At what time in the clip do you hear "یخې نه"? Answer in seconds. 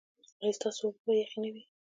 1.21-1.49